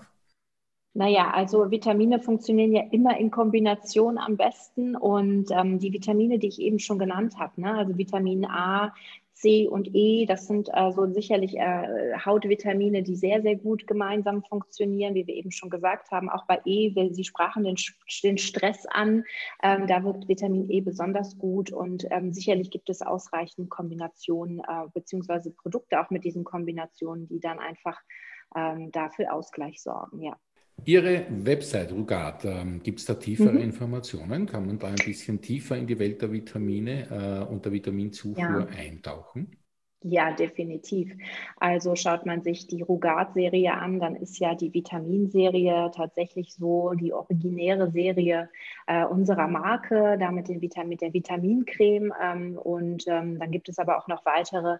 Naja, 0.93 1.29
also 1.31 1.69
Vitamine 1.69 2.19
funktionieren 2.19 2.71
ja 2.71 2.83
immer 2.89 3.19
in 3.19 3.29
Kombination 3.29 4.17
am 4.17 4.35
besten 4.35 4.95
und 4.95 5.51
ähm, 5.51 5.77
die 5.77 5.93
Vitamine, 5.93 6.39
die 6.39 6.47
ich 6.47 6.59
eben 6.59 6.79
schon 6.79 6.97
genannt 6.97 7.37
habe, 7.37 7.61
ne, 7.61 7.75
also 7.75 7.97
Vitamin 7.97 8.45
A, 8.45 8.95
C 9.39 9.67
und 9.67 9.93
E, 9.93 10.25
das 10.25 10.47
sind 10.47 10.73
also 10.73 11.05
sicherlich 11.13 11.57
äh, 11.57 12.17
Hautvitamine, 12.25 13.03
die 13.03 13.15
sehr, 13.15 13.41
sehr 13.41 13.55
gut 13.55 13.85
gemeinsam 13.85 14.43
funktionieren, 14.43 15.13
wie 15.13 15.27
wir 15.27 15.35
eben 15.35 15.51
schon 15.51 15.69
gesagt 15.69 16.09
haben. 16.11 16.29
Auch 16.29 16.45
bei 16.47 16.59
E, 16.65 16.91
Sie 17.11 17.23
sprachen 17.23 17.63
den, 17.63 17.75
den 18.23 18.37
Stress 18.37 18.85
an, 18.87 19.23
ähm, 19.61 19.85
da 19.85 20.03
wirkt 20.03 20.27
Vitamin 20.27 20.69
E 20.71 20.81
besonders 20.81 21.37
gut 21.37 21.71
und 21.71 22.07
ähm, 22.09 22.33
sicherlich 22.33 22.71
gibt 22.71 22.89
es 22.89 23.01
ausreichend 23.01 23.69
Kombinationen 23.69 24.59
äh, 24.59 24.87
beziehungsweise 24.93 25.51
Produkte 25.51 26.01
auch 26.01 26.09
mit 26.09 26.23
diesen 26.23 26.43
Kombinationen, 26.43 27.27
die 27.27 27.39
dann 27.39 27.59
einfach 27.59 27.99
ähm, 28.55 28.91
dafür 28.91 29.33
Ausgleich 29.33 29.81
sorgen, 29.81 30.21
ja. 30.21 30.35
Ihre 30.85 31.25
Website 31.29 31.91
Rugat, 31.91 32.45
ähm, 32.45 32.81
gibt 32.81 32.99
es 32.99 33.05
da 33.05 33.15
tiefere 33.15 33.53
mhm. 33.53 33.61
Informationen? 33.61 34.45
Kann 34.45 34.67
man 34.67 34.79
da 34.79 34.87
ein 34.87 34.95
bisschen 34.95 35.41
tiefer 35.41 35.75
in 35.75 35.87
die 35.87 35.99
Welt 35.99 36.21
der 36.21 36.31
Vitamine 36.31 37.07
äh, 37.09 37.51
und 37.51 37.65
der 37.65 37.71
Vitaminzufuhr 37.71 38.37
ja. 38.37 38.67
eintauchen? 38.77 39.57
Ja, 40.03 40.31
definitiv. 40.31 41.11
Also 41.57 41.95
schaut 41.95 42.25
man 42.25 42.43
sich 42.43 42.67
die 42.67 42.83
Rugat-Serie 42.83 43.73
an, 43.73 43.99
dann 43.99 44.15
ist 44.15 44.39
ja 44.39 44.53
die 44.53 44.71
Vitaminserie 44.71 45.91
tatsächlich 45.93 46.53
so 46.53 46.93
die 46.93 47.13
originäre 47.13 47.91
Serie 47.91 48.49
äh, 48.85 49.03
unserer 49.05 49.47
Marke, 49.47 50.17
da 50.19 50.31
mit, 50.31 50.49
den 50.49 50.61
Vitamin, 50.61 50.89
mit 50.89 51.01
der 51.01 51.13
Vitamincreme. 51.13 52.13
Ähm, 52.21 52.57
und 52.57 53.05
ähm, 53.07 53.39
dann 53.39 53.49
gibt 53.49 53.69
es 53.69 53.79
aber 53.79 53.97
auch 53.97 54.07
noch 54.07 54.23
weitere 54.23 54.77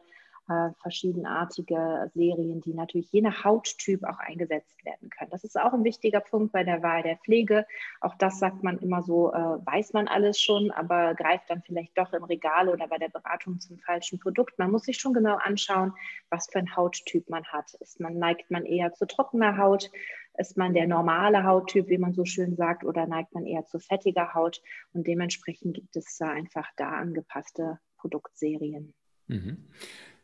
äh, 0.50 0.70
verschiedenartige 0.82 2.10
Serien, 2.14 2.62
die 2.62 2.74
natürlich 2.74 3.12
je 3.12 3.22
nach 3.22 3.44
Hauttyp 3.44 4.04
auch 4.04 4.20
eingesetzt 4.20 4.84
werden 4.86 5.10
können. 5.10 5.32
Das 5.32 5.44
ist 5.44 5.60
auch 5.60 5.74
ein 5.74 5.84
wichtiger 5.84 6.22
Punkt 6.22 6.54
bei 6.54 6.64
der 6.64 6.82
Wahl 6.84 7.04
der 7.04 7.18
Pflege. 7.18 7.66
Auch 8.02 8.16
das 8.16 8.40
sagt 8.40 8.64
man 8.64 8.78
immer 8.80 9.04
so, 9.04 9.34
äh, 9.34 9.38
weiß 9.38 9.94
man 9.94 10.08
alles 10.08 10.42
schon, 10.42 10.72
aber 10.72 11.16
greift 11.16 11.50
dann 11.50 11.62
vielleicht 11.64 11.98
doch 11.98 12.14
im 12.14 12.24
Regal 12.24 12.70
oder 12.70 12.88
bei 12.88 12.98
der 12.98 13.10
Beratung 13.10 13.60
zum 13.60 13.78
falschen 13.80 14.20
Produkt. 14.20 14.58
Man 14.58 14.72
muss 14.72 14.84
sich 14.84 14.98
schon 15.00 15.14
genau 15.14 15.36
anschauen, 15.36 15.94
was 16.30 16.48
für 16.50 16.60
ein 16.60 16.76
Hauttyp 16.76 17.30
man 17.30 17.44
hat. 17.46 17.74
Ist 17.82 18.00
man, 18.00 18.18
neigt 18.18 18.50
man 18.50 18.66
eher 18.66 18.94
zu 18.94 19.06
trockener 19.06 19.58
Haut? 19.58 19.92
Ist 20.38 20.56
man 20.56 20.74
der 20.74 20.88
normale 20.88 21.44
Hauttyp, 21.44 21.90
wie 21.90 21.98
man 21.98 22.14
so 22.14 22.24
schön 22.24 22.56
sagt, 22.56 22.86
oder 22.86 23.08
neigt 23.08 23.34
man 23.34 23.46
eher 23.46 23.66
zu 23.66 23.80
fettiger 23.80 24.34
Haut? 24.34 24.62
Und 24.94 25.08
dementsprechend 25.08 25.74
gibt 25.74 25.96
es 25.96 26.18
da 26.18 26.30
einfach 26.30 26.70
da 26.78 26.92
angepasste 26.92 27.80
Produktserien. 27.98 28.94
Mhm. 29.28 29.68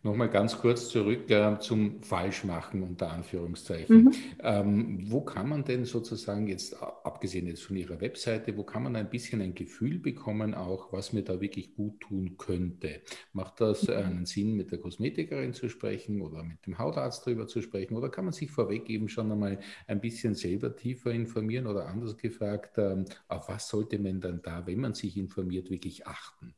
Nochmal 0.06 0.30
ganz 0.30 0.58
kurz 0.58 0.90
zurück 0.90 1.32
äh, 1.32 1.58
zum 1.60 2.04
Falschmachen 2.04 2.84
unter 2.84 3.10
Anführungszeichen. 3.10 4.04
Mhm. 4.04 4.14
Ähm, 4.40 5.10
wo 5.10 5.22
kann 5.22 5.48
man 5.48 5.64
denn 5.64 5.86
sozusagen 5.86 6.48
jetzt, 6.48 6.76
abgesehen 6.84 7.48
jetzt 7.48 7.64
von 7.64 7.78
Ihrer 7.78 8.02
Webseite, 8.02 8.58
wo 8.58 8.64
kann 8.66 8.84
man 8.84 8.98
ein 8.98 9.10
bisschen 9.10 9.40
ein 9.40 9.56
Gefühl 9.56 10.00
bekommen, 10.00 10.56
auch 10.56 10.92
was 10.92 11.14
mir 11.14 11.24
da 11.24 11.40
wirklich 11.40 11.74
gut 11.74 12.02
tun 12.02 12.36
könnte? 12.38 13.02
Macht 13.32 13.62
das 13.62 13.88
mhm. 13.88 13.94
einen 13.94 14.26
Sinn, 14.26 14.56
mit 14.56 14.74
der 14.74 14.80
Kosmetikerin 14.80 15.54
zu 15.54 15.70
sprechen 15.70 16.20
oder 16.20 16.44
mit 16.44 16.66
dem 16.66 16.80
Hautarzt 16.80 17.26
darüber 17.26 17.48
zu 17.48 17.62
sprechen? 17.62 17.96
Oder 17.96 18.10
kann 18.10 18.26
man 18.26 18.34
sich 18.34 18.52
vorweg 18.52 18.90
eben 18.90 19.08
schon 19.08 19.32
einmal 19.32 19.62
ein 19.88 20.02
bisschen 20.02 20.36
selber 20.36 20.76
tiefer 20.76 21.12
informieren 21.12 21.66
oder 21.66 21.88
anders 21.88 22.18
gefragt, 22.18 22.78
ähm, 22.78 23.06
auf 23.30 23.48
was 23.48 23.70
sollte 23.70 24.00
man 24.00 24.20
dann 24.20 24.42
da, 24.42 24.68
wenn 24.68 24.82
man 24.82 24.96
sich 24.96 25.16
informiert, 25.16 25.70
wirklich 25.70 26.06
achten? 26.06 26.56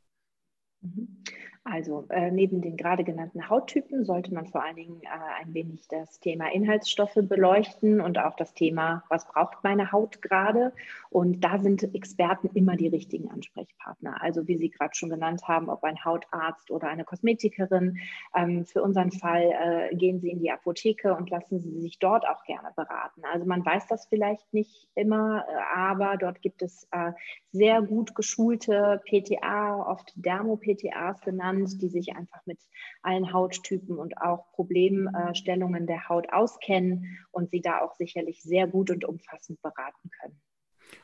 Mhm. 0.80 1.22
Also 1.68 2.06
äh, 2.10 2.30
neben 2.30 2.62
den 2.62 2.76
gerade 2.76 3.02
genannten 3.02 3.48
Hauttypen 3.48 4.04
sollte 4.04 4.32
man 4.32 4.46
vor 4.46 4.62
allen 4.62 4.76
Dingen 4.76 5.00
äh, 5.02 5.42
ein 5.42 5.52
wenig 5.52 5.88
das 5.88 6.20
Thema 6.20 6.52
Inhaltsstoffe 6.52 7.16
beleuchten 7.16 8.00
und 8.00 8.18
auch 8.18 8.36
das 8.36 8.54
Thema, 8.54 9.02
was 9.08 9.26
braucht 9.26 9.64
meine 9.64 9.90
Haut 9.90 10.22
gerade. 10.22 10.72
Und 11.10 11.40
da 11.40 11.58
sind 11.58 11.82
Experten 11.92 12.50
immer 12.54 12.76
die 12.76 12.86
richtigen 12.86 13.30
Ansprechpartner. 13.32 14.22
Also 14.22 14.46
wie 14.46 14.56
Sie 14.56 14.70
gerade 14.70 14.94
schon 14.94 15.10
genannt 15.10 15.42
haben, 15.48 15.68
ob 15.68 15.82
ein 15.82 16.04
Hautarzt 16.04 16.70
oder 16.70 16.86
eine 16.86 17.04
Kosmetikerin. 17.04 17.98
Ähm, 18.36 18.64
für 18.64 18.82
unseren 18.82 19.10
Fall 19.10 19.90
äh, 19.90 19.96
gehen 19.96 20.20
Sie 20.20 20.30
in 20.30 20.38
die 20.38 20.52
Apotheke 20.52 21.16
und 21.16 21.30
lassen 21.30 21.58
Sie 21.58 21.80
sich 21.80 21.98
dort 21.98 22.28
auch 22.28 22.44
gerne 22.44 22.70
beraten. 22.76 23.22
Also 23.32 23.44
man 23.44 23.66
weiß 23.66 23.88
das 23.88 24.06
vielleicht 24.06 24.54
nicht 24.54 24.88
immer, 24.94 25.44
äh, 25.48 25.76
aber 25.76 26.16
dort 26.16 26.42
gibt 26.42 26.62
es 26.62 26.86
äh, 26.92 27.10
sehr 27.50 27.82
gut 27.82 28.14
geschulte 28.14 29.02
PTA, 29.04 29.84
oft 29.84 30.12
Dermo-PTAs 30.14 31.22
genannt 31.22 31.55
genannt, 31.56 31.82
die 31.82 31.88
sich 31.88 32.14
einfach 32.14 32.44
mit 32.46 32.58
allen 33.02 33.32
Hauttypen 33.32 33.98
und 33.98 34.18
auch 34.18 34.52
Problemstellungen 34.52 35.86
der 35.86 36.08
Haut 36.08 36.32
auskennen 36.32 37.18
und 37.30 37.50
sie 37.50 37.60
da 37.60 37.80
auch 37.80 37.94
sicherlich 37.94 38.42
sehr 38.42 38.66
gut 38.66 38.90
und 38.90 39.04
umfassend 39.04 39.60
beraten 39.62 40.10
können. 40.20 40.40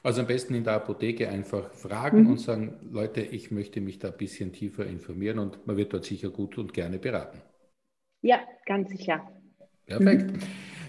Also 0.03 0.21
am 0.21 0.27
besten 0.27 0.55
in 0.55 0.65
der 0.65 0.75
Apotheke 0.75 1.29
einfach 1.29 1.73
fragen 1.75 2.25
mhm. 2.25 2.31
und 2.31 2.39
sagen, 2.39 2.79
Leute, 2.91 3.21
ich 3.21 3.51
möchte 3.51 3.81
mich 3.81 3.99
da 3.99 4.09
ein 4.09 4.17
bisschen 4.17 4.53
tiefer 4.53 4.87
informieren 4.87 5.39
und 5.39 5.67
man 5.67 5.77
wird 5.77 5.93
dort 5.93 6.05
sicher 6.05 6.31
gut 6.31 6.59
und 6.59 6.73
gerne 6.73 6.99
beraten. 6.99 7.41
Ja, 8.21 8.41
ganz 8.67 8.91
sicher. 8.91 9.29
Perfekt. 9.87 10.33
Mhm. 10.33 10.41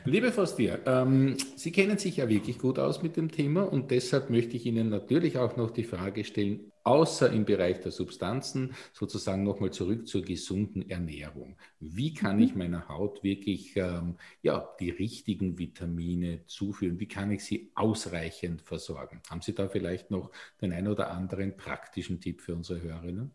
Liebe 0.06 0.34
Frau 0.34 0.46
Stier, 0.46 0.82
ähm, 0.86 1.38
Sie 1.56 1.72
kennen 1.72 1.98
sich 1.98 2.18
ja 2.18 2.28
wirklich 2.28 2.60
gut 2.60 2.78
aus 2.78 3.02
mit 3.02 3.16
dem 3.16 3.32
Thema 3.32 3.64
und 3.64 3.90
deshalb 3.90 4.30
möchte 4.30 4.58
ich 4.58 4.66
Ihnen 4.66 4.90
natürlich 4.90 5.38
auch 5.38 5.56
noch 5.56 5.72
die 5.72 5.86
Frage 5.86 6.26
stellen, 6.26 6.74
außer 6.84 7.32
im 7.32 7.46
Bereich 7.46 7.80
der 7.80 7.92
Substanzen, 7.92 8.74
sozusagen 8.92 9.44
nochmal 9.44 9.72
zurück 9.72 10.06
zur 10.06 10.22
gesunden 10.22 10.90
Ernährung. 10.90 11.56
Wie 11.80 12.14
kann 12.14 12.42
ich 12.42 12.52
mhm. 12.52 12.58
meiner 12.60 12.90
Haut 12.90 13.24
wirklich 13.24 13.78
ähm, 13.78 14.18
ja, 14.42 14.68
die 14.82 14.90
richtigen 14.90 15.58
Vitamine 15.58 16.46
zuführen? 16.48 17.00
Wie 17.00 17.08
kann 17.08 17.32
ich 17.32 17.46
sie 17.46 17.72
ausreichend 17.74 18.62
versorgen? 18.62 19.22
Haben 19.30 19.42
Sie 19.42 19.56
da 19.56 19.70
vielleicht 19.70 20.12
noch 20.12 20.32
den 20.62 20.74
ein 20.74 20.90
oder 20.90 21.12
anderen 21.12 21.56
praktischen 21.56 22.20
Tipp 22.20 22.42
für 22.42 22.56
unsere 22.56 22.82
Hörerinnen? 22.82 23.32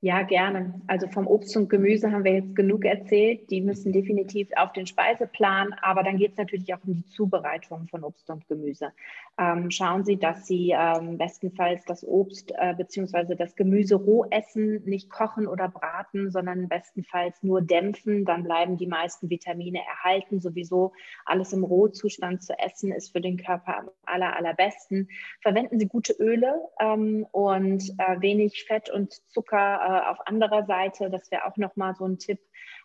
Ja, 0.00 0.22
gerne. 0.22 0.80
Also 0.86 1.08
vom 1.08 1.26
Obst 1.26 1.56
und 1.56 1.68
Gemüse 1.68 2.12
haben 2.12 2.22
wir 2.22 2.34
jetzt 2.34 2.54
genug 2.54 2.84
erzählt. 2.84 3.50
Die 3.50 3.60
müssen 3.60 3.92
definitiv 3.92 4.48
auf 4.54 4.72
den 4.72 4.86
Speiseplan, 4.86 5.72
aber 5.82 6.04
dann 6.04 6.18
geht 6.18 6.32
es 6.32 6.38
natürlich 6.38 6.72
auch 6.72 6.78
um 6.86 6.94
die 6.94 7.06
Zubereitung 7.06 7.88
von 7.88 8.04
Obst 8.04 8.30
und 8.30 8.46
Gemüse. 8.46 8.92
Ähm, 9.40 9.72
schauen 9.72 10.04
Sie, 10.04 10.16
dass 10.16 10.46
Sie 10.46 10.72
ähm, 10.72 11.18
bestenfalls 11.18 11.84
das 11.84 12.06
Obst 12.06 12.52
äh, 12.56 12.74
bzw. 12.74 13.34
das 13.34 13.56
Gemüse 13.56 13.96
roh 13.96 14.24
essen, 14.30 14.84
nicht 14.84 15.10
kochen 15.10 15.48
oder 15.48 15.68
braten, 15.68 16.30
sondern 16.30 16.68
bestenfalls 16.68 17.42
nur 17.42 17.60
dämpfen. 17.60 18.24
Dann 18.24 18.44
bleiben 18.44 18.76
die 18.76 18.86
meisten 18.86 19.28
Vitamine 19.30 19.80
erhalten. 19.84 20.38
Sowieso 20.38 20.92
alles 21.24 21.52
im 21.52 21.64
Rohzustand 21.64 22.44
zu 22.44 22.56
essen 22.56 22.92
ist 22.92 23.10
für 23.10 23.20
den 23.20 23.36
Körper 23.36 23.78
am 23.78 23.90
aller, 24.06 24.36
allerbesten. 24.36 25.08
Verwenden 25.40 25.80
Sie 25.80 25.88
gute 25.88 26.12
Öle 26.12 26.54
ähm, 26.80 27.26
und 27.32 27.82
äh, 27.98 28.20
wenig 28.20 28.64
Fett 28.64 28.90
und 28.90 29.12
Zucker 29.28 29.87
äh, 29.88 30.10
auf 30.10 30.18
anderer 30.26 30.66
Seite, 30.66 31.08
das 31.08 31.30
wäre 31.30 31.46
auch 31.46 31.56
nochmal 31.56 31.94
so 31.94 32.04
ein 32.04 32.18
Tipp. 32.18 32.38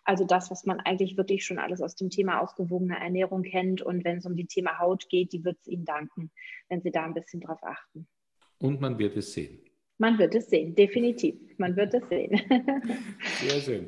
Also 0.04 0.24
das, 0.24 0.50
was 0.50 0.64
man 0.64 0.80
eigentlich 0.80 1.18
wirklich 1.18 1.44
schon 1.44 1.58
alles 1.58 1.82
aus 1.82 1.96
dem 1.96 2.08
Thema 2.08 2.40
ausgewogene 2.40 2.98
Ernährung 2.98 3.42
kennt. 3.42 3.82
Und 3.82 4.04
wenn 4.04 4.18
es 4.18 4.26
um 4.26 4.36
die 4.36 4.46
Thema 4.46 4.78
Haut 4.78 5.08
geht, 5.10 5.32
die 5.34 5.44
wird 5.44 5.58
es 5.60 5.66
Ihnen 5.66 5.84
danken, 5.84 6.30
wenn 6.68 6.80
Sie 6.80 6.90
da 6.90 7.04
ein 7.04 7.12
bisschen 7.12 7.42
drauf 7.42 7.62
achten. 7.62 8.06
Und 8.58 8.80
man 8.80 8.98
wird 8.98 9.16
es 9.16 9.34
sehen. 9.34 9.60
Man 9.98 10.18
wird 10.18 10.34
es 10.34 10.48
sehen, 10.48 10.74
definitiv. 10.74 11.36
Man 11.58 11.76
wird 11.76 11.92
es 11.94 12.08
sehen. 12.08 12.40
Sehr 13.40 13.60
schön. 13.60 13.86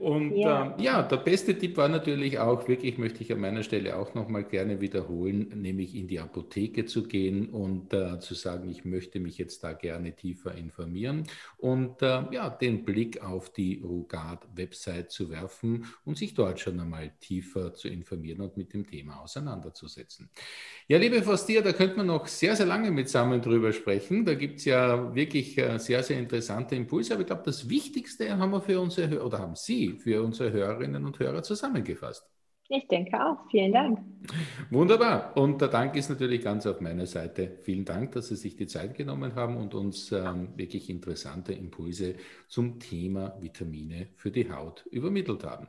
Und 0.00 0.34
ja. 0.34 0.64
Ähm, 0.64 0.82
ja. 0.82 1.02
der 1.02 1.18
beste 1.18 1.58
Tipp 1.58 1.76
war 1.76 1.88
natürlich 1.88 2.38
auch, 2.38 2.66
wirklich 2.68 2.96
möchte 2.96 3.22
ich 3.22 3.30
an 3.34 3.40
meiner 3.40 3.62
Stelle 3.62 3.98
auch 3.98 4.14
nochmal 4.14 4.44
gerne 4.44 4.80
wiederholen, 4.80 5.52
nämlich 5.54 5.94
in 5.94 6.08
die 6.08 6.18
Apotheke 6.18 6.86
zu 6.86 7.02
gehen 7.02 7.50
und 7.50 7.92
äh, 7.92 8.18
zu 8.18 8.32
sagen, 8.32 8.70
ich 8.70 8.86
möchte 8.86 9.20
mich 9.20 9.36
jetzt 9.36 9.62
da 9.62 9.74
gerne 9.74 10.16
tiefer 10.16 10.54
informieren 10.54 11.24
und 11.58 12.00
äh, 12.00 12.22
ja, 12.32 12.48
den 12.48 12.86
Blick 12.86 13.22
auf 13.22 13.52
die 13.52 13.82
Rugard-Website 13.84 15.10
zu 15.10 15.28
werfen 15.28 15.84
und 16.06 16.16
sich 16.16 16.32
dort 16.32 16.60
schon 16.60 16.80
einmal 16.80 17.12
tiefer 17.20 17.74
zu 17.74 17.88
informieren 17.88 18.40
und 18.40 18.56
mit 18.56 18.72
dem 18.72 18.86
Thema 18.86 19.20
auseinanderzusetzen. 19.20 20.30
Ja, 20.88 20.96
liebe 20.96 21.22
Frau 21.22 21.36
Stier, 21.36 21.60
da 21.60 21.74
könnte 21.74 21.98
man 21.98 22.06
noch 22.06 22.26
sehr, 22.26 22.56
sehr 22.56 22.64
lange 22.64 22.90
mitsammen 22.90 23.42
drüber 23.42 23.74
sprechen. 23.74 24.24
Da 24.24 24.32
gibt 24.32 24.60
es 24.60 24.64
ja 24.64 25.14
wirklich 25.14 25.58
äh, 25.58 25.78
sehr, 25.78 26.02
sehr 26.02 26.18
interessante 26.18 26.74
Impulse, 26.74 27.12
aber 27.12 27.20
ich 27.20 27.26
glaube, 27.26 27.42
das 27.44 27.68
Wichtigste 27.68 28.38
haben 28.38 28.50
wir 28.50 28.62
für 28.62 28.80
unsere, 28.80 29.22
oder 29.22 29.40
haben 29.40 29.56
Sie 29.56 29.89
für 29.98 30.22
unsere 30.22 30.52
Hörerinnen 30.52 31.04
und 31.04 31.18
Hörer 31.18 31.42
zusammengefasst. 31.42 32.26
Ich 32.72 32.86
denke 32.86 33.20
auch. 33.20 33.50
Vielen 33.50 33.72
Dank. 33.72 33.98
Wunderbar. 34.70 35.36
Und 35.36 35.60
der 35.60 35.66
Dank 35.66 35.96
ist 35.96 36.08
natürlich 36.08 36.44
ganz 36.44 36.66
auf 36.66 36.80
meiner 36.80 37.06
Seite. 37.06 37.58
Vielen 37.62 37.84
Dank, 37.84 38.12
dass 38.12 38.28
Sie 38.28 38.36
sich 38.36 38.54
die 38.54 38.68
Zeit 38.68 38.94
genommen 38.94 39.34
haben 39.34 39.56
und 39.56 39.74
uns 39.74 40.12
ähm, 40.12 40.50
wirklich 40.54 40.88
interessante 40.88 41.52
Impulse 41.52 42.14
zum 42.46 42.78
Thema 42.78 43.36
Vitamine 43.40 44.10
für 44.14 44.30
die 44.30 44.52
Haut 44.52 44.86
übermittelt 44.92 45.42
haben. 45.42 45.66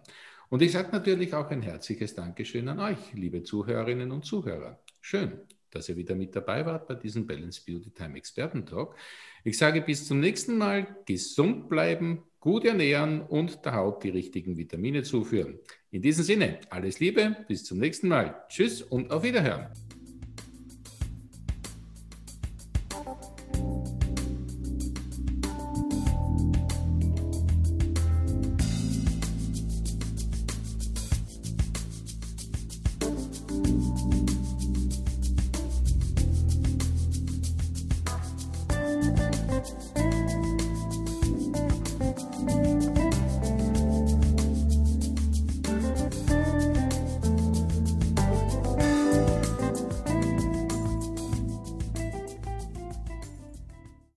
Und 0.50 0.62
ich 0.62 0.74
sage 0.74 0.90
natürlich 0.92 1.34
auch 1.34 1.50
ein 1.50 1.63
herzliches 1.63 2.13
Dankeschön 2.13 2.68
an 2.68 2.80
euch, 2.80 3.13
liebe 3.13 3.42
Zuhörerinnen 3.42 4.12
und 4.12 4.24
Zuhörer. 4.24 4.80
Schön, 5.00 5.40
dass 5.72 5.90
ihr 5.90 5.98
wieder 5.98 6.13
mit 6.13 6.36
dabei 6.36 6.68
wart 6.68 6.88
bei 6.88 6.94
diesem 6.94 7.25
Balance 7.25 7.63
Beauty 7.66 7.90
Time 7.90 8.16
Experten 8.16 8.66
Talk. 8.68 8.96
Ich 9.44 9.58
sage 9.58 9.82
bis 9.82 10.08
zum 10.08 10.20
nächsten 10.20 10.56
Mal, 10.56 10.98
gesund 11.08 11.68
bleiben, 11.68 12.25
gut 12.41 12.65
ernähren 12.65 13.21
und 13.21 13.63
der 13.63 13.75
Haut 13.75 14.03
die 14.03 14.10
richtigen 14.10 14.57
Vitamine 14.57 15.03
zuführen. 15.03 15.60
In 15.91 16.01
diesem 16.01 16.25
Sinne, 16.25 16.60
alles 16.69 17.00
Liebe, 17.00 17.38
bis 17.48 17.63
zum 17.63 17.77
nächsten 17.77 18.10
Mal. 18.10 18.43
Tschüss 18.50 18.81
und 18.81 19.12
auf 19.12 19.24
Wiederhören. 19.24 19.67